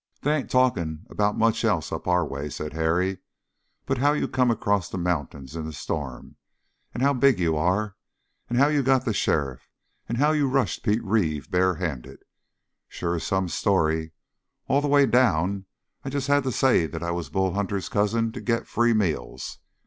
[0.21, 3.19] "They ain't talking about much else up our way," said Harry,
[3.85, 6.37] "but how you come across the mountains in the storm,
[6.91, 7.95] and how big you are,
[8.49, 9.69] and how you got the sheriff,
[10.09, 12.23] and how you rushed Pete Reeve bare handed.
[12.87, 14.13] Sure is some story!
[14.67, 15.67] All the way down
[16.03, 19.59] I just had to say that I was Bull Hunter's cousin to get free meals!"